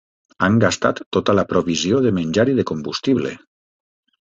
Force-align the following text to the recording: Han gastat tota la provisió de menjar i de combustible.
Han 0.45 0.55
gastat 0.63 1.01
tota 1.19 1.37
la 1.41 1.45
provisió 1.53 2.03
de 2.09 2.15
menjar 2.21 2.49
i 2.55 2.59
de 2.63 2.69
combustible. 2.75 3.41